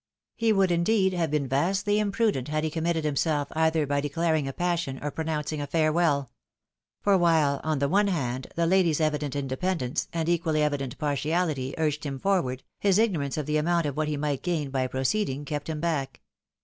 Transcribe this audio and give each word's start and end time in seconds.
He 0.35 0.51
would, 0.51 0.71
indeed, 0.71 1.13
have 1.13 1.29
been 1.29 1.47
vastly 1.47 1.99
imprudent 1.99 2.47
had 2.47 2.63
he 2.63 2.71
committed 2.71 3.05
himself 3.05 3.49
either 3.51 3.85
by 3.85 4.01
declaring 4.01 4.47
a 4.47 4.51
passion 4.51 4.97
or 4.99 5.11
pronouncing 5.11 5.61
a 5.61 5.67
farewell. 5.67 6.31
For 7.03 7.15
while, 7.19 7.61
on 7.63 7.77
the 7.77 7.87
one 7.87 8.07
hand, 8.07 8.47
the 8.55 8.65
lady's 8.65 8.99
evident 8.99 9.35
independence, 9.35 10.07
and 10.11 10.27
equally 10.27 10.63
evident 10.63 10.97
partiality, 10.97 11.75
urged 11.77 12.03
him 12.03 12.17
forward, 12.17 12.63
his 12.79 12.97
ignorance 12.97 13.37
of 13.37 13.45
the 13.45 13.57
amount 13.57 13.85
of 13.85 13.95
what 13.95 14.07
he 14.07 14.17
might 14.17 14.41
gain 14.41 14.71
by 14.71 14.87
proceeding, 14.87 15.45
kept 15.45 15.69
him 15.69 15.79
back. 15.79 16.21